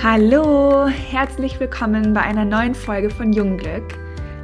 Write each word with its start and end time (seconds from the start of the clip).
Hallo, 0.00 0.86
herzlich 0.86 1.58
willkommen 1.58 2.14
bei 2.14 2.20
einer 2.20 2.44
neuen 2.44 2.76
Folge 2.76 3.10
von 3.10 3.32
Jungglück. 3.32 3.82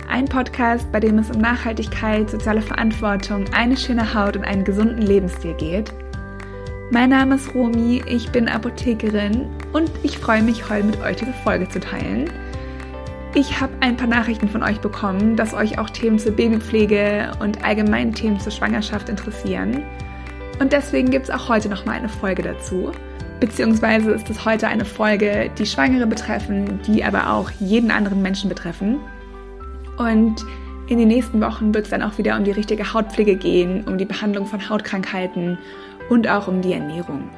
Ein 0.09 0.25
Podcast, 0.25 0.91
bei 0.91 0.99
dem 0.99 1.17
es 1.21 1.31
um 1.31 1.41
Nachhaltigkeit, 1.41 2.29
soziale 2.29 2.61
Verantwortung, 2.61 3.45
eine 3.55 3.77
schöne 3.77 4.15
Haut 4.15 4.37
und 4.37 4.43
einen 4.43 4.65
gesunden 4.65 5.03
Lebensstil 5.03 5.55
geht. 5.55 5.93
Mein 6.91 7.11
Name 7.11 7.37
ist 7.37 7.55
Romi, 7.55 8.03
ich 8.05 8.31
bin 8.31 8.49
Apothekerin 8.49 9.49
und 9.73 9.93
ich 10.03 10.19
freue 10.19 10.43
mich, 10.43 10.69
heute 10.69 10.87
mit 10.87 11.01
euch 11.01 11.19
diese 11.19 11.33
Folge 11.45 11.69
zu 11.69 11.79
teilen. 11.79 12.29
Ich 13.35 13.61
habe 13.61 13.73
ein 13.79 13.97
paar 13.97 14.09
Nachrichten 14.09 14.49
von 14.49 14.65
euch 14.65 14.81
bekommen, 14.81 15.37
dass 15.37 15.55
euch 15.55 15.79
auch 15.79 15.89
Themen 15.89 16.19
zur 16.19 16.33
Babypflege 16.33 17.31
und 17.39 17.65
allgemein 17.65 18.13
Themen 18.13 18.41
zur 18.41 18.51
Schwangerschaft 18.51 19.09
interessieren. 19.09 19.85
Und 20.59 20.73
deswegen 20.73 21.11
gibt 21.11 21.29
es 21.29 21.31
auch 21.31 21.49
heute 21.49 21.69
nochmal 21.69 21.99
eine 21.99 22.09
Folge 22.09 22.43
dazu. 22.43 22.91
Beziehungsweise 23.41 24.13
ist 24.13 24.31
es 24.31 24.45
heute 24.45 24.69
eine 24.69 24.85
Folge, 24.85 25.51
die 25.59 25.67
Schwangere 25.67 26.07
betreffen, 26.07 26.81
die 26.87 27.05
aber 27.05 27.33
auch 27.33 27.51
jeden 27.61 27.91
anderen 27.91 28.23
Menschen 28.23 28.49
betreffen. 28.49 29.01
Und 29.99 30.45
in 30.87 30.99
den 30.99 31.09
nächsten 31.09 31.41
Wochen 31.41 31.75
wird 31.75 31.85
es 31.85 31.91
dann 31.91 32.03
auch 32.03 32.19
wieder 32.19 32.37
um 32.37 32.45
die 32.45 32.51
richtige 32.51 32.93
Hautpflege 32.93 33.37
gehen, 33.37 33.85
um 33.87 33.99
die 33.99 34.05
Behandlung 34.05 34.47
von 34.47 34.69
Hautkrankheiten 34.69 35.59
und 36.09 36.29
auch 36.29 36.49
um 36.49 36.61
die 36.61 36.73
Ernährung. 36.73 37.31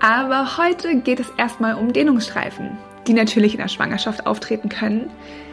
Aber 0.00 0.58
heute 0.58 0.96
geht 0.96 1.20
es 1.20 1.30
erstmal 1.38 1.74
um 1.76 1.92
Dehnungsstreifen, 1.92 2.76
die 3.06 3.14
natürlich 3.14 3.54
in 3.54 3.60
der 3.60 3.68
Schwangerschaft 3.68 4.26
auftreten 4.26 4.68
können, 4.68 5.10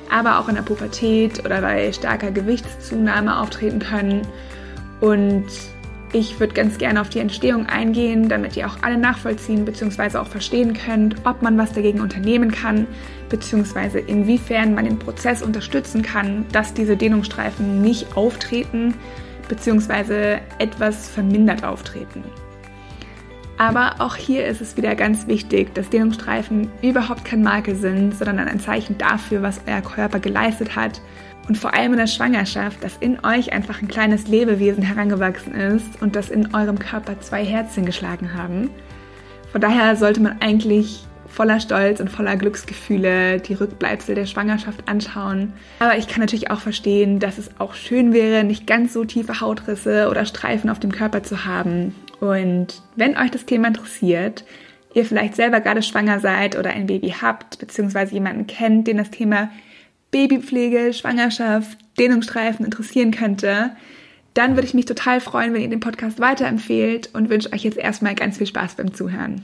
aber 0.09 0.39
auch 0.39 0.49
in 0.49 0.55
der 0.55 0.63
Pubertät 0.63 1.45
oder 1.45 1.61
bei 1.61 1.91
starker 1.93 2.31
Gewichtszunahme 2.31 3.39
auftreten 3.39 3.79
können. 3.79 4.27
Und 4.99 5.45
ich 6.13 6.39
würde 6.39 6.53
ganz 6.53 6.77
gerne 6.77 6.99
auf 6.99 7.09
die 7.09 7.19
Entstehung 7.19 7.67
eingehen, 7.67 8.27
damit 8.27 8.57
ihr 8.57 8.67
auch 8.67 8.77
alle 8.81 8.97
nachvollziehen 8.97 9.63
bzw. 9.63 10.17
auch 10.17 10.27
verstehen 10.27 10.73
könnt, 10.73 11.15
ob 11.25 11.41
man 11.41 11.57
was 11.57 11.71
dagegen 11.71 12.01
unternehmen 12.01 12.51
kann, 12.51 12.85
bzw. 13.29 13.99
inwiefern 13.99 14.73
man 14.73 14.85
den 14.85 14.99
Prozess 14.99 15.41
unterstützen 15.41 16.01
kann, 16.01 16.45
dass 16.51 16.73
diese 16.73 16.97
Dehnungsstreifen 16.97 17.81
nicht 17.81 18.17
auftreten 18.17 18.93
bzw. 19.47 20.39
etwas 20.57 21.09
vermindert 21.09 21.63
auftreten. 21.63 22.23
Aber 23.57 23.95
auch 23.99 24.15
hier 24.15 24.47
ist 24.47 24.59
es 24.59 24.75
wieder 24.75 24.95
ganz 24.95 25.27
wichtig, 25.27 25.73
dass 25.75 25.89
Dehnungsstreifen 25.89 26.69
überhaupt 26.81 27.23
kein 27.23 27.43
Makel 27.43 27.75
sind, 27.75 28.15
sondern 28.15 28.39
ein 28.39 28.59
Zeichen 28.59 28.97
dafür, 28.97 29.43
was 29.43 29.61
euer 29.67 29.81
Körper 29.81 30.19
geleistet 30.19 30.75
hat 30.75 30.99
und 31.47 31.57
vor 31.57 31.73
allem 31.73 31.93
in 31.93 31.99
der 31.99 32.07
Schwangerschaft, 32.07 32.83
dass 32.83 32.97
in 32.97 33.23
euch 33.25 33.51
einfach 33.51 33.81
ein 33.81 33.87
kleines 33.87 34.27
Lebewesen 34.27 34.83
herangewachsen 34.83 35.53
ist 35.53 36.01
und 36.01 36.15
dass 36.15 36.29
in 36.29 36.53
eurem 36.53 36.79
Körper 36.79 37.19
zwei 37.19 37.43
Herzchen 37.43 37.85
geschlagen 37.85 38.33
haben. 38.33 38.69
Von 39.51 39.61
daher 39.61 39.95
sollte 39.95 40.21
man 40.21 40.41
eigentlich 40.41 41.05
voller 41.27 41.59
Stolz 41.59 41.99
und 41.99 42.09
voller 42.09 42.35
Glücksgefühle 42.35 43.39
die 43.39 43.53
Rückbleibsel 43.53 44.15
der 44.15 44.25
Schwangerschaft 44.25 44.87
anschauen. 44.87 45.53
Aber 45.79 45.97
ich 45.97 46.07
kann 46.07 46.19
natürlich 46.19 46.51
auch 46.51 46.59
verstehen, 46.59 47.19
dass 47.19 47.37
es 47.37 47.49
auch 47.57 47.73
schön 47.73 48.13
wäre, 48.13 48.43
nicht 48.43 48.67
ganz 48.67 48.93
so 48.93 49.05
tiefe 49.05 49.39
Hautrisse 49.39 50.09
oder 50.09 50.25
Streifen 50.25 50.69
auf 50.69 50.79
dem 50.79 50.91
Körper 50.91 51.23
zu 51.23 51.45
haben. 51.45 51.95
Und 52.19 52.81
wenn 52.95 53.17
euch 53.17 53.31
das 53.31 53.45
Thema 53.45 53.69
interessiert, 53.69 54.45
ihr 54.93 55.05
vielleicht 55.05 55.35
selber 55.35 55.61
gerade 55.61 55.81
schwanger 55.81 56.19
seid 56.19 56.57
oder 56.57 56.71
ein 56.71 56.87
Baby 56.87 57.15
habt, 57.21 57.59
beziehungsweise 57.59 58.13
jemanden 58.13 58.45
kennt, 58.45 58.87
den 58.87 58.97
das 58.97 59.09
Thema 59.09 59.49
Babypflege, 60.11 60.93
Schwangerschaft, 60.93 61.77
Dehnungsstreifen 61.97 62.65
interessieren 62.65 63.11
könnte, 63.11 63.71
dann 64.33 64.55
würde 64.55 64.67
ich 64.67 64.73
mich 64.73 64.85
total 64.85 65.19
freuen, 65.19 65.53
wenn 65.53 65.61
ihr 65.61 65.69
den 65.69 65.79
Podcast 65.79 66.19
weiterempfehlt 66.19 67.09
und 67.13 67.29
wünsche 67.29 67.51
euch 67.51 67.63
jetzt 67.63 67.77
erstmal 67.77 68.15
ganz 68.15 68.37
viel 68.37 68.47
Spaß 68.47 68.75
beim 68.75 68.93
Zuhören. 68.93 69.43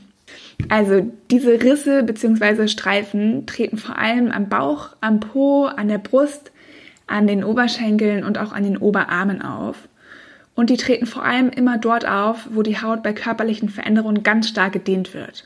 Also 0.70 1.12
diese 1.32 1.62
Risse 1.62 2.04
bzw. 2.04 2.68
Streifen 2.68 3.46
treten 3.46 3.78
vor 3.78 3.98
allem 3.98 4.32
am 4.32 4.50
Bauch, 4.50 4.96
am 5.02 5.20
Po, 5.20 5.66
an 5.66 5.88
der 5.88 5.98
Brust, 5.98 6.52
an 7.06 7.28
den 7.28 7.44
Oberschenkeln 7.44 8.24
und 8.24 8.38
auch 8.38 8.52
an 8.52 8.64
den 8.64 8.78
Oberarmen 8.78 9.42
auf. 9.42 9.88
Und 10.56 10.70
die 10.70 10.78
treten 10.78 11.06
vor 11.06 11.24
allem 11.24 11.50
immer 11.50 11.78
dort 11.78 12.08
auf, 12.08 12.48
wo 12.52 12.64
die 12.64 12.82
Haut 12.82 13.04
bei 13.04 13.14
körperlichen 13.14 13.70
Veränderungen 13.70 14.24
ganz 14.24 14.50
stark 14.50 14.74
gedehnt 14.74 15.14
wird. 15.14 15.46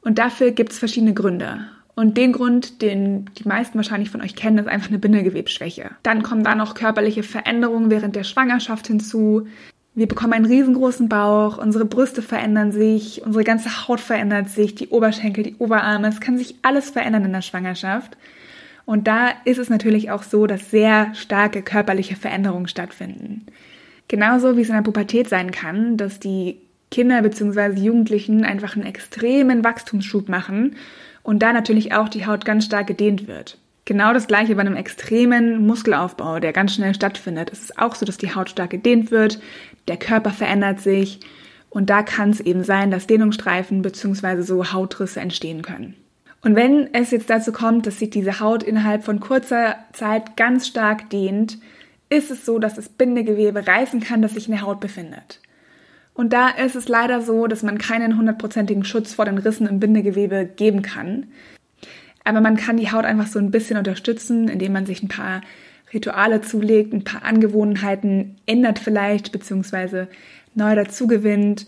Und 0.00 0.18
dafür 0.18 0.50
gibt 0.50 0.72
es 0.72 0.78
verschiedene 0.78 1.14
Gründe. 1.14 1.66
Und 1.94 2.16
den 2.16 2.32
Grund, 2.32 2.80
den 2.80 3.26
die 3.38 3.46
meisten 3.46 3.76
wahrscheinlich 3.76 4.10
von 4.10 4.22
euch 4.22 4.34
kennen, 4.34 4.58
ist 4.58 4.68
einfach 4.68 4.88
eine 4.88 4.98
Bindegewebsschwäche. 4.98 5.90
Dann 6.02 6.22
kommen 6.22 6.42
da 6.42 6.54
noch 6.54 6.74
körperliche 6.74 7.22
Veränderungen 7.22 7.90
während 7.90 8.16
der 8.16 8.24
Schwangerschaft 8.24 8.86
hinzu. 8.86 9.46
Wir 9.94 10.08
bekommen 10.08 10.32
einen 10.32 10.46
riesengroßen 10.46 11.10
Bauch, 11.10 11.58
unsere 11.58 11.84
Brüste 11.84 12.22
verändern 12.22 12.72
sich, 12.72 13.20
unsere 13.26 13.44
ganze 13.44 13.86
Haut 13.86 14.00
verändert 14.00 14.48
sich, 14.48 14.74
die 14.74 14.88
Oberschenkel, 14.88 15.44
die 15.44 15.56
Oberarme. 15.58 16.08
Es 16.08 16.20
kann 16.20 16.38
sich 16.38 16.54
alles 16.62 16.88
verändern 16.88 17.26
in 17.26 17.32
der 17.32 17.42
Schwangerschaft. 17.42 18.16
Und 18.86 19.06
da 19.06 19.28
ist 19.44 19.58
es 19.58 19.68
natürlich 19.68 20.10
auch 20.10 20.22
so, 20.22 20.46
dass 20.46 20.70
sehr 20.70 21.14
starke 21.14 21.60
körperliche 21.60 22.16
Veränderungen 22.16 22.68
stattfinden. 22.68 23.44
Genauso 24.08 24.56
wie 24.56 24.62
es 24.62 24.68
in 24.68 24.74
der 24.74 24.82
Pubertät 24.82 25.28
sein 25.28 25.50
kann, 25.50 25.98
dass 25.98 26.18
die 26.18 26.56
Kinder 26.90 27.20
bzw. 27.20 27.78
Jugendlichen 27.78 28.44
einfach 28.44 28.76
einen 28.76 28.86
extremen 28.86 29.62
Wachstumsschub 29.62 30.28
machen 30.30 30.76
und 31.22 31.42
da 31.42 31.52
natürlich 31.52 31.94
auch 31.94 32.08
die 32.08 32.26
Haut 32.26 32.44
ganz 32.44 32.64
stark 32.64 32.86
gedehnt 32.86 33.26
wird. 33.26 33.58
Genau 33.84 34.12
das 34.12 34.28
gleiche 34.28 34.54
bei 34.54 34.60
einem 34.60 34.76
extremen 34.76 35.66
Muskelaufbau, 35.66 36.38
der 36.38 36.52
ganz 36.52 36.74
schnell 36.74 36.94
stattfindet. 36.94 37.50
Es 37.52 37.62
ist 37.62 37.78
auch 37.78 37.94
so, 37.94 38.06
dass 38.06 38.16
die 38.16 38.34
Haut 38.34 38.50
stark 38.50 38.70
gedehnt 38.70 39.10
wird, 39.10 39.40
der 39.88 39.96
Körper 39.96 40.30
verändert 40.30 40.80
sich 40.80 41.20
und 41.68 41.90
da 41.90 42.02
kann 42.02 42.30
es 42.30 42.40
eben 42.40 42.64
sein, 42.64 42.90
dass 42.90 43.06
Dehnungsstreifen 43.06 43.82
bzw. 43.82 44.42
so 44.42 44.72
Hautrisse 44.72 45.20
entstehen 45.20 45.62
können. 45.62 45.96
Und 46.42 46.56
wenn 46.56 46.92
es 46.92 47.12
jetzt 47.12 47.30
dazu 47.30 47.52
kommt, 47.52 47.86
dass 47.86 47.98
sich 47.98 48.10
diese 48.10 48.40
Haut 48.40 48.62
innerhalb 48.62 49.04
von 49.04 49.20
kurzer 49.20 49.76
Zeit 49.92 50.36
ganz 50.36 50.66
stark 50.66 51.08
dehnt, 51.10 51.58
ist 52.10 52.30
es 52.30 52.44
so, 52.44 52.58
dass 52.58 52.74
das 52.74 52.88
Bindegewebe 52.88 53.66
reißen 53.66 54.00
kann, 54.00 54.22
das 54.22 54.34
sich 54.34 54.48
in 54.48 54.52
der 54.52 54.62
Haut 54.62 54.80
befindet. 54.80 55.40
Und 56.14 56.32
da 56.32 56.48
ist 56.48 56.76
es 56.76 56.88
leider 56.88 57.22
so, 57.22 57.46
dass 57.46 57.62
man 57.62 57.78
keinen 57.78 58.16
hundertprozentigen 58.16 58.84
Schutz 58.84 59.14
vor 59.14 59.24
den 59.24 59.38
Rissen 59.38 59.66
im 59.66 59.80
Bindegewebe 59.80 60.46
geben 60.46 60.82
kann. 60.82 61.28
Aber 62.24 62.40
man 62.40 62.56
kann 62.56 62.76
die 62.76 62.92
Haut 62.92 63.04
einfach 63.04 63.26
so 63.26 63.38
ein 63.38 63.50
bisschen 63.50 63.78
unterstützen, 63.78 64.48
indem 64.48 64.72
man 64.72 64.86
sich 64.86 65.02
ein 65.02 65.08
paar 65.08 65.40
Rituale 65.92 66.40
zulegt, 66.40 66.92
ein 66.92 67.04
paar 67.04 67.24
Angewohnheiten 67.24 68.36
ändert 68.46 68.78
vielleicht, 68.78 69.32
beziehungsweise 69.32 70.08
neu 70.54 70.74
dazugewinnt 70.74 71.66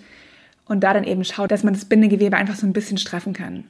und 0.67 0.81
da 0.81 0.95
dann 0.95 1.05
eben 1.05 1.25
schaut, 1.25 1.51
dass 1.51 1.65
man 1.65 1.75
das 1.75 1.85
Bindegewebe 1.85 2.37
einfach 2.37 2.57
so 2.57 2.67
ein 2.67 2.73
bisschen 2.73 2.99
straffen 2.99 3.33
kann. 3.33 3.65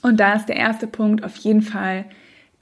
Und 0.00 0.18
da 0.18 0.34
ist 0.34 0.46
der 0.46 0.56
erste 0.56 0.86
Punkt 0.86 1.24
auf 1.24 1.36
jeden 1.36 1.62
Fall 1.62 2.04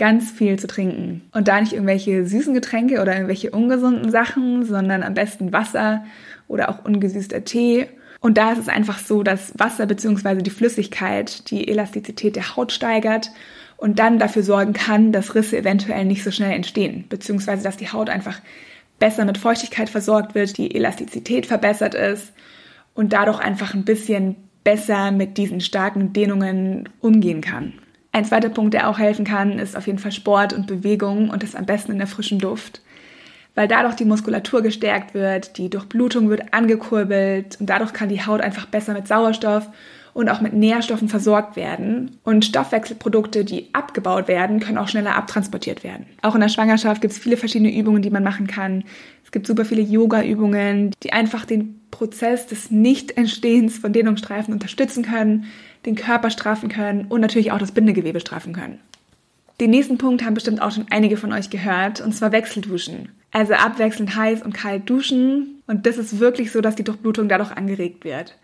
ganz 0.01 0.31
viel 0.31 0.59
zu 0.59 0.67
trinken. 0.67 1.21
Und 1.33 1.47
da 1.47 1.61
nicht 1.61 1.75
irgendwelche 1.75 2.25
süßen 2.25 2.55
Getränke 2.55 3.03
oder 3.03 3.13
irgendwelche 3.13 3.51
ungesunden 3.51 4.11
Sachen, 4.11 4.65
sondern 4.65 5.03
am 5.03 5.13
besten 5.13 5.53
Wasser 5.53 6.05
oder 6.49 6.71
auch 6.71 6.87
ungesüßter 6.87 7.45
Tee. 7.45 7.87
Und 8.19 8.39
da 8.39 8.53
ist 8.53 8.61
es 8.61 8.69
einfach 8.69 8.99
so, 8.99 9.23
dass 9.23 9.53
Wasser 9.59 9.85
bzw. 9.85 10.37
die 10.37 10.49
Flüssigkeit 10.49 11.51
die 11.51 11.69
Elastizität 11.69 12.35
der 12.35 12.57
Haut 12.57 12.73
steigert 12.73 13.31
und 13.77 13.99
dann 13.99 14.19
dafür 14.19 14.43
sorgen 14.43 14.73
kann, 14.73 15.13
dass 15.13 15.35
Risse 15.35 15.59
eventuell 15.59 16.07
nicht 16.07 16.25
so 16.25 16.31
schnell 16.31 16.53
entstehen, 16.53 17.05
beziehungsweise 17.11 17.63
dass 17.63 17.77
die 17.77 17.93
Haut 17.93 18.09
einfach 18.09 18.41
besser 18.99 19.27
mit 19.27 19.37
Feuchtigkeit 19.37 19.91
versorgt 19.91 20.35
wird, 20.35 20.57
die 20.57 20.75
Elastizität 20.75 21.45
verbessert 21.45 21.95
ist 21.95 22.33
und 22.95 23.13
dadurch 23.13 23.39
einfach 23.39 23.75
ein 23.75 23.85
bisschen 23.85 24.37
besser 24.65 25.11
mit 25.11 25.37
diesen 25.37 25.61
starken 25.61 26.15
Dehnungen 26.15 26.89
umgehen 27.03 27.43
kann. 27.43 27.75
Ein 28.13 28.25
zweiter 28.25 28.49
Punkt, 28.49 28.75
der 28.75 28.89
auch 28.89 28.99
helfen 28.99 29.25
kann, 29.25 29.59
ist 29.59 29.77
auf 29.77 29.87
jeden 29.87 29.99
Fall 29.99 30.13
Sport 30.13 30.53
und 30.53 30.67
Bewegung 30.67 31.31
und 31.31 31.43
das 31.43 31.55
am 31.55 31.67
besten 31.67 31.93
in 31.93 31.99
der 31.99 32.07
frischen 32.07 32.41
Luft 32.41 32.81
weil 33.55 33.69
dadurch 33.69 33.95
die 33.97 34.05
Muskulatur 34.05 34.63
gestärkt 34.63 35.15
wird, 35.15 35.59
die 35.59 35.71
Durchblutung 35.71 36.29
wird 36.31 36.55
angekurbelt 36.55 37.59
und 37.61 37.69
dadurch 37.69 37.93
kann 37.93 38.09
die 38.09 38.25
Haut 38.25 38.41
einfach 38.41 38.67
besser 38.67 38.93
mit 38.93 39.09
Sauerstoff 39.09 39.69
und 40.13 40.29
auch 40.29 40.41
mit 40.41 40.53
Nährstoffen 40.53 41.09
versorgt 41.09 41.57
werden. 41.57 42.19
Und 42.25 42.45
Stoffwechselprodukte, 42.45 43.45
die 43.45 43.69
abgebaut 43.73 44.29
werden, 44.29 44.59
können 44.59 44.79
auch 44.79 44.89
schneller 44.89 45.15
abtransportiert 45.15 45.85
werden. 45.85 46.07
Auch 46.23 46.35
in 46.35 46.41
der 46.41 46.49
Schwangerschaft 46.49 47.01
gibt 47.01 47.13
es 47.13 47.19
viele 47.19 47.37
verschiedene 47.37 47.75
Übungen, 47.75 48.03
die 48.03 48.11
man 48.11 48.25
machen 48.25 48.47
kann. 48.47 48.85
Es 49.25 49.31
gibt 49.31 49.47
super 49.47 49.65
viele 49.65 49.83
Yoga-Übungen, 49.83 50.93
die 51.03 51.13
einfach 51.13 51.45
den 51.45 51.81
Prozess 51.91 52.47
des 52.47 52.71
Nicht-Entstehens 52.71 53.79
von 53.79 53.93
Dehnungsstreifen 53.93 54.53
unterstützen 54.53 55.05
können, 55.05 55.45
den 55.87 55.95
Körper 55.95 56.31
straffen 56.31 56.69
können 56.69 57.07
und 57.09 57.21
natürlich 57.21 57.53
auch 57.53 57.59
das 57.59 57.73
Bindegewebe 57.73 58.21
straffen 58.21 58.53
können. 58.53 58.79
Den 59.61 59.71
nächsten 59.71 59.99
Punkt 59.99 60.25
haben 60.25 60.35
bestimmt 60.35 60.63
auch 60.63 60.73
schon 60.73 60.87
einige 60.91 61.19
von 61.19 61.33
euch 61.33 61.51
gehört, 61.51 62.01
und 62.01 62.15
zwar 62.15 62.33
Wechselduschen. 62.33 63.11
Also 63.31 63.53
abwechselnd 63.55 64.17
heiß 64.17 64.43
und 64.43 64.55
kalt 64.55 64.89
duschen. 64.89 65.63
Und 65.67 65.87
das 65.87 65.99
ist 65.99 66.19
wirklich 66.19 66.51
so, 66.51 66.61
dass 66.61 66.77
die 66.77 66.85
Durchblutung 66.85 67.29
dadurch 67.29 67.53
angeregt 67.53 68.05
wird. 68.05 68.37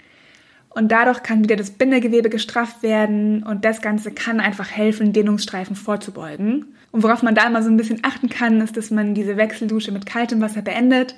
Und 0.69 0.93
dadurch 0.93 1.23
kann 1.23 1.43
wieder 1.43 1.57
das 1.57 1.71
Bindegewebe 1.71 2.29
gestrafft 2.29 2.83
werden 2.83 3.43
und 3.43 3.65
das 3.65 3.81
Ganze 3.81 4.11
kann 4.11 4.41
einfach 4.41 4.71
helfen, 4.71 5.15
Dehnungsstreifen 5.15 5.75
vorzubeugen. 5.75 6.67
Und 6.93 7.03
worauf 7.03 7.23
man 7.23 7.35
da 7.35 7.47
immer 7.47 7.63
so 7.63 7.71
ein 7.71 7.79
bisschen 7.79 8.01
achten 8.03 8.29
kann, 8.29 8.61
ist, 8.61 8.77
dass 8.77 8.91
man 8.91 9.15
diese 9.15 9.39
Wechseldusche 9.39 9.91
mit 9.91 10.05
kaltem 10.05 10.43
Wasser 10.43 10.61
beendet, 10.61 11.17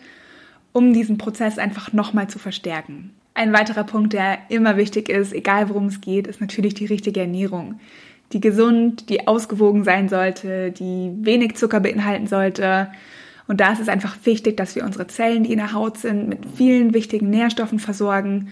um 0.72 0.92
diesen 0.92 1.18
Prozess 1.18 1.58
einfach 1.58 1.92
nochmal 1.92 2.28
zu 2.28 2.38
verstärken. 2.38 3.10
Ein 3.38 3.52
weiterer 3.52 3.84
Punkt, 3.84 4.14
der 4.14 4.38
immer 4.48 4.76
wichtig 4.76 5.08
ist, 5.08 5.32
egal 5.32 5.68
worum 5.68 5.86
es 5.86 6.00
geht, 6.00 6.26
ist 6.26 6.40
natürlich 6.40 6.74
die 6.74 6.86
richtige 6.86 7.20
Ernährung. 7.20 7.78
Die 8.32 8.40
gesund, 8.40 9.08
die 9.10 9.28
ausgewogen 9.28 9.84
sein 9.84 10.08
sollte, 10.08 10.72
die 10.72 11.12
wenig 11.20 11.54
Zucker 11.54 11.78
beinhalten 11.78 12.26
sollte. 12.26 12.88
Und 13.46 13.60
da 13.60 13.72
ist 13.72 13.78
es 13.78 13.88
einfach 13.88 14.16
wichtig, 14.24 14.56
dass 14.56 14.74
wir 14.74 14.84
unsere 14.84 15.06
Zellen, 15.06 15.44
die 15.44 15.52
in 15.52 15.58
der 15.58 15.72
Haut 15.72 15.98
sind, 15.98 16.28
mit 16.28 16.40
vielen 16.56 16.94
wichtigen 16.94 17.30
Nährstoffen 17.30 17.78
versorgen 17.78 18.48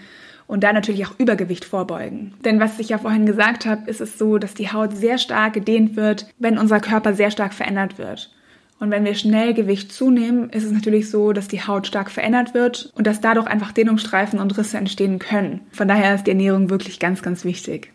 und 0.47 0.63
da 0.63 0.71
natürlich 0.71 1.05
auch 1.05 1.19
Übergewicht 1.19 1.65
vorbeugen. 1.65 2.35
Denn 2.45 2.61
was 2.61 2.79
ich 2.79 2.87
ja 2.87 2.97
vorhin 2.97 3.25
gesagt 3.25 3.65
habe, 3.65 3.89
ist 3.89 3.99
es 3.99 4.17
so, 4.17 4.37
dass 4.37 4.53
die 4.53 4.71
Haut 4.71 4.95
sehr 4.95 5.17
stark 5.17 5.51
gedehnt 5.51 5.97
wird, 5.97 6.27
wenn 6.39 6.57
unser 6.57 6.79
Körper 6.79 7.13
sehr 7.13 7.31
stark 7.31 7.53
verändert 7.53 7.97
wird. 7.97 8.31
Und 8.79 8.91
wenn 8.91 9.05
wir 9.05 9.15
schnell 9.15 9.53
Gewicht 9.53 9.91
zunehmen, 9.91 10.49
ist 10.51 10.63
es 10.63 10.71
natürlich 10.71 11.09
so, 11.09 11.33
dass 11.33 11.47
die 11.47 11.63
Haut 11.63 11.87
stark 11.87 12.11
verändert 12.11 12.53
wird 12.53 12.91
und 12.95 13.07
dass 13.07 13.21
dadurch 13.21 13.47
einfach 13.47 13.71
Dehnungsstreifen 13.71 14.39
und 14.39 14.55
Risse 14.57 14.77
entstehen 14.77 15.17
können. 15.17 15.61
Von 15.71 15.87
daher 15.87 16.13
ist 16.13 16.27
die 16.27 16.31
Ernährung 16.31 16.69
wirklich 16.69 16.99
ganz, 16.99 17.23
ganz 17.23 17.43
wichtig. 17.43 17.91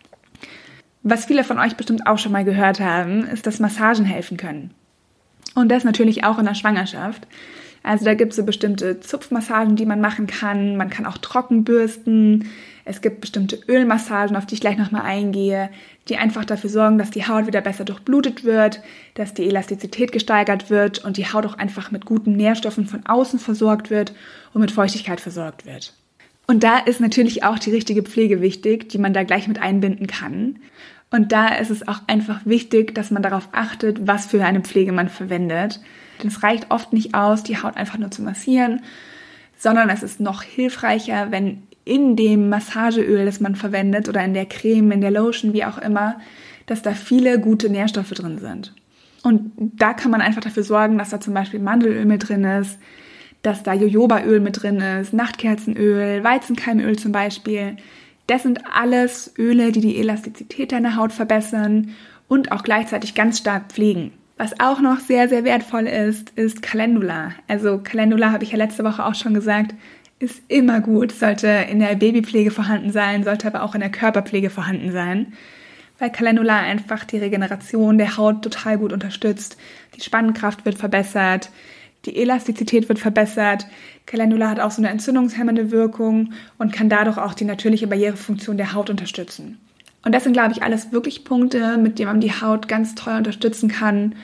Was 1.05 1.26
viele 1.26 1.44
von 1.44 1.58
euch 1.58 1.76
bestimmt 1.76 2.06
auch 2.06 2.19
schon 2.19 2.32
mal 2.32 2.44
gehört 2.44 2.81
haben, 2.81 3.25
ist, 3.25 3.46
dass 3.46 3.61
Massagen 3.61 4.05
helfen 4.05 4.37
können. 4.37 4.73
Und 5.55 5.69
das 5.70 5.84
natürlich 5.84 6.25
auch 6.25 6.38
in 6.38 6.46
der 6.46 6.55
Schwangerschaft. 6.55 7.26
Also 7.82 8.05
da 8.05 8.14
gibt 8.14 8.32
es 8.32 8.37
so 8.37 8.44
bestimmte 8.44 9.00
Zupfmassagen, 9.00 9.76
die 9.76 9.87
man 9.87 10.00
machen 10.00 10.26
kann. 10.26 10.76
Man 10.76 10.90
kann 10.90 11.06
auch 11.06 11.19
trocken 11.19 11.64
bürsten. 11.64 12.49
Es 12.84 13.00
gibt 13.00 13.20
bestimmte 13.20 13.58
Ölmassagen, 13.69 14.37
auf 14.37 14.46
die 14.46 14.55
ich 14.55 14.61
gleich 14.61 14.79
nochmal 14.79 15.02
eingehe, 15.02 15.70
die 16.08 16.17
einfach 16.17 16.44
dafür 16.44 16.70
sorgen, 16.70 16.99
dass 16.99 17.11
die 17.11 17.26
Haut 17.26 17.46
wieder 17.46 17.61
besser 17.61 17.84
durchblutet 17.84 18.44
wird, 18.44 18.81
dass 19.14 19.34
die 19.34 19.49
Elastizität 19.49 20.12
gesteigert 20.12 20.70
wird 20.70 21.05
und 21.05 21.17
die 21.17 21.26
Haut 21.26 21.46
auch 21.46 21.58
einfach 21.58 21.90
mit 21.90 22.05
guten 22.05 22.32
Nährstoffen 22.32 22.87
von 22.87 23.06
außen 23.06 23.38
versorgt 23.38 23.90
wird 23.90 24.12
und 24.52 24.61
mit 24.61 24.73
Feuchtigkeit 24.73 25.20
versorgt 25.20 25.64
wird. 25.64 25.94
Und 26.46 26.64
da 26.64 26.79
ist 26.79 27.00
natürlich 27.00 27.44
auch 27.44 27.58
die 27.58 27.70
richtige 27.70 28.02
Pflege 28.02 28.40
wichtig, 28.40 28.88
die 28.88 28.99
man 28.99 29.12
da 29.12 29.23
gleich 29.23 29.46
mit 29.46 29.61
einbinden 29.61 30.08
kann. 30.08 30.58
Und 31.11 31.31
da 31.31 31.49
ist 31.49 31.70
es 31.70 31.87
auch 31.87 32.00
einfach 32.08 32.40
wichtig, 32.44 32.94
dass 32.94 33.11
man 33.11 33.23
darauf 33.23 33.49
achtet, 33.52 34.06
was 34.06 34.26
für 34.26 34.44
eine 34.44 34.61
Pflege 34.61 34.93
man 34.93 35.08
verwendet. 35.08 35.81
Denn 36.20 36.29
es 36.29 36.43
reicht 36.43 36.70
oft 36.70 36.93
nicht 36.93 37.14
aus, 37.14 37.43
die 37.43 37.56
Haut 37.56 37.76
einfach 37.76 37.99
nur 37.99 38.11
zu 38.11 38.23
massieren, 38.23 38.82
sondern 39.59 39.91
es 39.91 40.03
ist 40.03 40.20
noch 40.20 40.43
hilfreicher, 40.43 41.31
wenn 41.31 41.62
in 41.85 42.17
dem 42.17 42.49
Massageöl, 42.49 43.25
das 43.25 43.41
man 43.41 43.56
verwendet 43.56 44.09
oder 44.09 44.25
in 44.25 44.35
der 44.35 44.47
Creme, 44.47 44.93
in 44.93 45.00
der 45.00 45.11
Lotion, 45.11 45.53
wie 45.53 45.64
auch 45.64 45.79
immer, 45.79 46.20
dass 46.67 46.82
da 46.82 46.93
viele 46.93 47.41
gute 47.41 47.69
Nährstoffe 47.69 48.11
drin 48.11 48.38
sind. 48.38 48.73
Und 49.23 49.53
da 49.56 49.94
kann 49.94 50.11
man 50.11 50.20
einfach 50.20 50.41
dafür 50.41 50.62
sorgen, 50.62 50.99
dass 50.99 51.11
da 51.11 51.20
zum 51.20 51.35
Beispiel 51.35 51.61
Mandelöl 51.61 52.05
mit 52.05 52.29
drin 52.29 52.44
ist, 52.44 52.79
dass 53.43 53.62
da 53.62 53.73
Jojobaöl 53.73 54.41
mit 54.41 54.62
drin 54.62 54.81
ist, 54.81 55.12
Nachtkerzenöl, 55.12 56.23
Weizenkeimöl 56.23 56.99
zum 56.99 57.12
Beispiel, 57.12 57.76
das 58.26 58.44
sind 58.44 58.61
alles 58.73 59.35
Öle, 59.37 59.73
die 59.73 59.81
die 59.81 59.99
Elastizität 59.99 60.73
deiner 60.73 60.97
Haut 60.97 61.12
verbessern 61.12 61.94
und 62.29 62.53
auch 62.53 62.62
gleichzeitig 62.62 63.15
ganz 63.15 63.38
stark 63.38 63.73
pflegen. 63.73 64.12
Was 64.37 64.58
auch 64.61 64.81
noch 64.81 64.99
sehr, 64.99 65.29
sehr 65.29 65.44
wertvoll 65.44 65.87
ist, 65.87 66.31
ist 66.31 66.62
Calendula. 66.62 67.32
Also 67.49 67.79
Calendula 67.79 68.32
habe 68.32 68.44
ich 68.44 68.52
ja 68.52 68.58
letzte 68.58 68.84
Woche 68.84 69.05
auch 69.05 69.14
schon 69.14 69.34
gesagt, 69.34 69.75
ist 70.19 70.43
immer 70.49 70.81
gut, 70.81 71.12
sollte 71.12 71.49
in 71.49 71.81
der 71.81 71.96
Babypflege 71.96 72.50
vorhanden 72.50 72.93
sein, 72.93 73.25
sollte 73.25 73.49
aber 73.49 73.62
auch 73.62 73.75
in 73.75 73.81
der 73.81 73.90
Körperpflege 73.90 74.50
vorhanden 74.50 74.93
sein, 74.93 75.32
weil 75.99 76.11
Calendula 76.11 76.61
einfach 76.61 77.05
die 77.05 77.19
Regeneration 77.19 77.99
der 77.99 78.17
Haut 78.17 78.43
total 78.43 78.79
gut 78.79 78.93
unterstützt. 78.93 79.56
Die 79.96 80.00
Spannkraft 80.00 80.64
wird 80.64 80.79
verbessert, 80.79 81.50
die 82.05 82.17
Elastizität 82.17 82.88
wird 82.88 82.99
verbessert. 82.99 83.67
Calendula 84.06 84.49
hat 84.49 84.61
auch 84.61 84.70
so 84.70 84.81
eine 84.81 84.90
entzündungshemmende 84.90 85.70
Wirkung 85.70 86.32
und 86.58 86.73
kann 86.73 86.88
dadurch 86.88 87.19
auch 87.19 87.34
die 87.34 87.44
natürliche 87.44 87.87
Barrierefunktion 87.87 88.56
der 88.56 88.73
Haut 88.73 88.90
unterstützen. 88.90 89.61
Und 90.05 90.13
das 90.15 90.25
sind, 90.25 90.33
glaube 90.33 90.53
ich, 90.53 90.63
alles 90.63 90.93
wirklich 90.93 91.25
Punkte, 91.25 91.77
mit 91.79 91.99
denen 91.99 92.09
man 92.09 92.21
die 92.21 92.33
Haut 92.33 92.69
ganz 92.69 92.95
toll 92.95 93.17
unterstützen 93.17 93.69
kann 93.69 94.15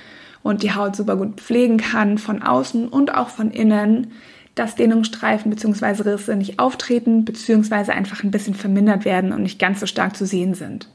und 0.43 0.63
die 0.63 0.75
Haut 0.75 0.97
super 0.97 1.17
gut 1.17 1.41
pflegen 1.41 1.77
kann, 1.77 2.19
von 2.19 2.43
außen 2.43 2.89
und 2.89 3.15
auch 3.15 3.29
von 3.29 3.51
innen, 3.51 4.09
dass 4.55 4.75
Dehnungsstreifen 4.75 5.51
bzw. 5.51 6.03
Risse 6.03 6.35
nicht 6.35 6.59
auftreten 6.59 7.25
bzw. 7.25 7.93
einfach 7.93 8.25
ein 8.25 8.31
bisschen 8.31 8.55
vermindert 8.55 9.05
werden 9.05 9.33
und 9.33 9.43
nicht 9.43 9.59
ganz 9.59 9.81
so 9.81 9.87
stark 9.87 10.17
zu 10.17 10.27
sehen 10.27 10.55
sind. 10.55 10.89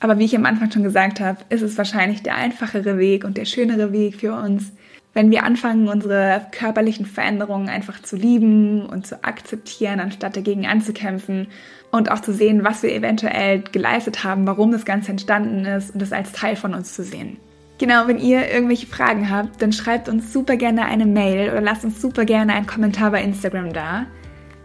Aber 0.00 0.18
wie 0.18 0.24
ich 0.24 0.36
am 0.36 0.46
Anfang 0.46 0.70
schon 0.70 0.84
gesagt 0.84 1.18
habe, 1.18 1.40
ist 1.48 1.62
es 1.62 1.76
wahrscheinlich 1.76 2.22
der 2.22 2.36
einfachere 2.36 2.98
Weg 2.98 3.24
und 3.24 3.36
der 3.36 3.44
schönere 3.44 3.92
Weg 3.92 4.16
für 4.20 4.34
uns, 4.34 4.70
wenn 5.14 5.30
wir 5.30 5.42
anfangen, 5.42 5.88
unsere 5.88 6.46
körperlichen 6.52 7.06
Veränderungen 7.06 7.68
einfach 7.68 8.02
zu 8.02 8.16
lieben 8.16 8.86
und 8.86 9.06
zu 9.06 9.24
akzeptieren, 9.24 10.00
anstatt 10.00 10.36
dagegen 10.36 10.66
anzukämpfen 10.66 11.48
und 11.90 12.10
auch 12.10 12.20
zu 12.20 12.32
sehen, 12.32 12.64
was 12.64 12.82
wir 12.82 12.92
eventuell 12.92 13.62
geleistet 13.72 14.24
haben, 14.24 14.46
warum 14.46 14.70
das 14.70 14.84
Ganze 14.84 15.10
entstanden 15.10 15.64
ist 15.64 15.94
und 15.94 16.02
es 16.02 16.12
als 16.12 16.32
Teil 16.32 16.56
von 16.56 16.74
uns 16.74 16.94
zu 16.94 17.02
sehen. 17.02 17.38
Genau, 17.78 18.08
wenn 18.08 18.18
ihr 18.18 18.50
irgendwelche 18.50 18.86
Fragen 18.86 19.30
habt, 19.30 19.62
dann 19.62 19.72
schreibt 19.72 20.08
uns 20.08 20.32
super 20.32 20.56
gerne 20.56 20.84
eine 20.86 21.06
Mail 21.06 21.50
oder 21.50 21.60
lasst 21.60 21.84
uns 21.84 22.02
super 22.02 22.24
gerne 22.24 22.52
einen 22.54 22.66
Kommentar 22.66 23.12
bei 23.12 23.22
Instagram 23.22 23.72
da. 23.72 24.06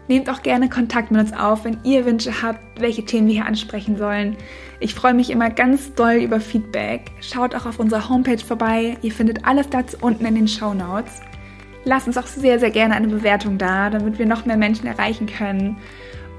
Nehmt 0.06 0.28
auch 0.28 0.42
gerne 0.42 0.68
Kontakt 0.68 1.10
mit 1.10 1.20
uns 1.20 1.32
auf, 1.32 1.64
wenn 1.64 1.78
ihr 1.82 2.04
Wünsche 2.04 2.42
habt, 2.42 2.80
welche 2.80 3.04
Themen 3.04 3.26
wir 3.26 3.34
hier 3.34 3.46
ansprechen 3.46 3.96
sollen. 3.96 4.36
Ich 4.80 4.94
freue 4.94 5.14
mich 5.14 5.30
immer 5.30 5.48
ganz 5.48 5.94
doll 5.94 6.16
über 6.16 6.40
Feedback. 6.40 7.10
Schaut 7.20 7.54
auch 7.54 7.64
auf 7.64 7.78
unserer 7.78 8.08
Homepage 8.08 8.44
vorbei. 8.44 8.98
Ihr 9.00 9.12
findet 9.12 9.46
alles 9.46 9.70
dazu 9.70 9.96
unten 10.02 10.26
in 10.26 10.34
den 10.34 10.48
Show 10.48 10.74
Notes. 10.74 11.22
Lasst 11.84 12.06
uns 12.06 12.18
auch 12.18 12.26
sehr, 12.26 12.58
sehr 12.58 12.70
gerne 12.70 12.94
eine 12.94 13.08
Bewertung 13.08 13.56
da, 13.56 13.88
damit 13.88 14.18
wir 14.18 14.26
noch 14.26 14.44
mehr 14.44 14.56
Menschen 14.56 14.86
erreichen 14.86 15.26
können. 15.26 15.76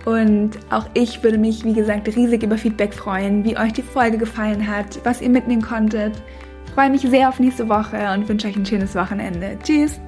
Und 0.05 0.51
auch 0.69 0.87
ich 0.93 1.23
würde 1.23 1.39
mich, 1.39 1.63
wie 1.65 1.73
gesagt, 1.73 2.07
riesig 2.07 2.43
über 2.43 2.57
Feedback 2.57 2.93
freuen, 2.93 3.43
wie 3.43 3.57
euch 3.57 3.73
die 3.73 3.81
Folge 3.81 4.19
gefallen 4.19 4.67
hat, 4.67 4.99
was 5.03 5.21
ihr 5.21 5.29
mitnehmen 5.29 5.63
konntet. 5.63 6.21
Ich 6.67 6.71
freue 6.73 6.91
mich 6.91 7.01
sehr 7.01 7.29
auf 7.29 7.39
nächste 7.39 7.67
Woche 7.67 7.97
und 8.13 8.29
wünsche 8.29 8.47
euch 8.47 8.55
ein 8.55 8.65
schönes 8.65 8.93
Wochenende. 8.93 9.57
Tschüss! 9.63 9.99